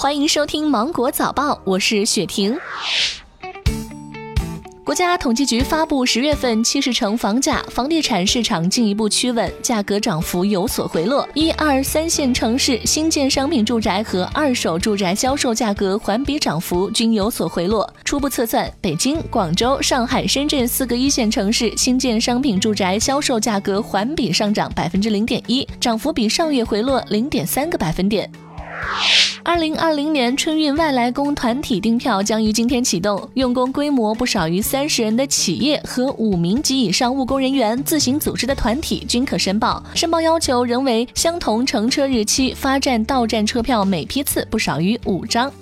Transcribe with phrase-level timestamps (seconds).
[0.00, 2.58] 欢迎收听《芒果早报》，我是雪婷。
[4.82, 11.28] 国家统计局发布十月份七十城房价，房地产市场进一步趋稳，价格涨幅有所回落。
[11.34, 17.86] 一二三线城市新建商品住宅和二手住宅销售价格环比涨幅均有所回落。
[18.02, 28.32] 初步测算，北京、广州、上海、深圳四个一线城市新建商品住宅销售价格环比上涨百分之零点一，涨幅比上月回落零点三个百分点。
[29.50, 39.82] 二零二零年春运外来工团体订票将于今天启动，用工规模不少于三十人的企业和五名及以上务工人员自行组织的团体均可申报。
[39.92, 45.52] 申报要求仍为相同乘车日期发站到站车票每批次不少于五张。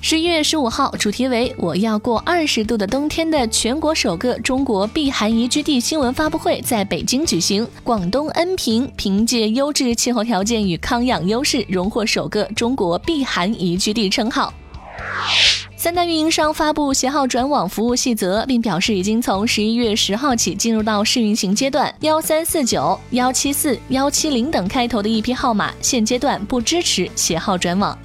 [0.00, 7.66] 十一月十五号，主题为“我要过二十度的冬天”的全国首个中国避寒宜居地新闻发布会在北京举行。
[7.82, 14.54] 广东恩平凭借优质气候条件与康养优势，荣获首个中国避寒宜居地称号。
[15.76, 21.92] 三大运营商发布携号转网服务细则，并表示已经从十一月十号起进入到试运行阶段。
[22.00, 27.98] 幺三四九、幺七四、幺七零等开头的一批号码，现阶段不支持携号转网。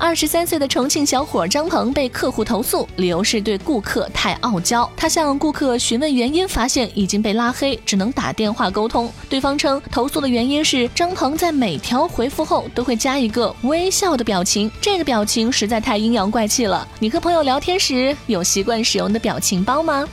[0.00, 4.88] 二十三岁的重庆小伙张鹏被客户投诉，理由是对顾客太傲娇。
[4.96, 9.12] 他向顾客询问原因，发现已经被拉黑，只能打电话沟通。
[9.28, 16.86] 对方称投诉的原因是张鹏在每条回复后都会加一个微笑的表情，这个表情实在太阴阳怪气了。
[17.00, 20.08] 你和朋友聊天时有习惯使用的表情包吗？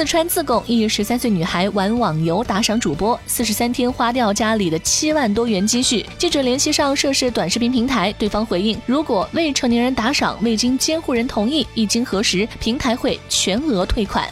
[0.00, 6.06] 四川自贡一十三岁女孩玩网游打赏主播，四十三天花掉家里的七万多元积蓄。
[6.16, 14.26] 记者联系上涉事短视频平台，对方回应：如果未成年人打赏未经监护人同意，一经核实，平台会全额退款。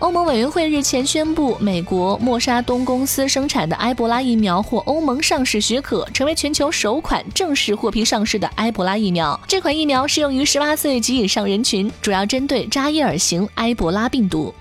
[0.00, 9.38] 欧盟委员会日前宣布，美国默沙东公司生产的埃博拉疫苗获欧盟上市许可，成为全球首款正式获批上市的埃博拉疫苗。
[9.48, 14.54] 这款疫苗适用于十八岁及以上人群，主要针对扎伊尔型埃博拉病毒。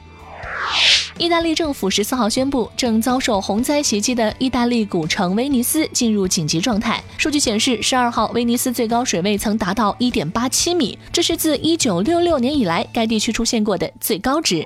[1.20, 7.04] 意大利政府十四号宣布，正遭受洪灾袭击的意大利古城威尼斯进入紧急状态。
[7.18, 14.66] 数据显示，十二号威尼斯最高水位曾达到一点八七米，这是自一九六六年以来该地区出现过的最高值。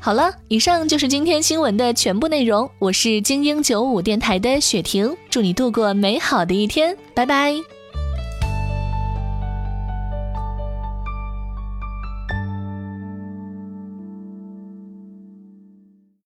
[0.00, 2.68] 好了，以上就是今天新闻的全部内容。
[2.78, 7.73] 我是精英九五电台的雪婷，祝你度过美好的一天，拜拜。